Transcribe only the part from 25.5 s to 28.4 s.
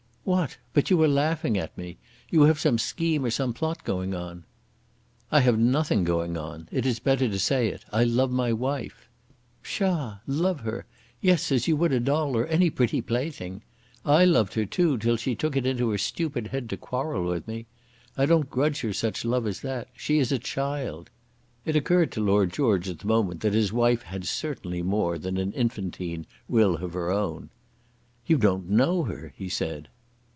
infantine will of her own. "You